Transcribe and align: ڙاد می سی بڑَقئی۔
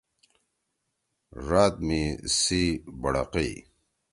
ڙاد 1.47 1.75
می 1.87 2.01
سی 2.39 2.63
بڑَقئی۔ 3.01 3.53